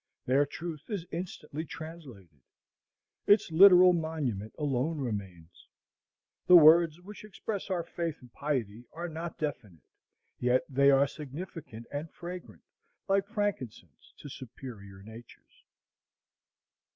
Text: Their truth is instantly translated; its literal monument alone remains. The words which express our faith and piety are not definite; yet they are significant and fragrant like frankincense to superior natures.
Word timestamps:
Their 0.25 0.47
truth 0.47 0.89
is 0.89 1.05
instantly 1.11 1.63
translated; 1.63 2.41
its 3.27 3.51
literal 3.51 3.93
monument 3.93 4.55
alone 4.57 4.97
remains. 4.97 5.67
The 6.47 6.55
words 6.55 6.99
which 7.01 7.23
express 7.23 7.69
our 7.69 7.83
faith 7.83 8.17
and 8.19 8.33
piety 8.33 8.85
are 8.93 9.07
not 9.07 9.37
definite; 9.37 9.83
yet 10.39 10.63
they 10.67 10.89
are 10.89 11.05
significant 11.05 11.85
and 11.91 12.09
fragrant 12.11 12.63
like 13.07 13.27
frankincense 13.27 14.11
to 14.17 14.27
superior 14.27 15.03
natures. 15.03 15.63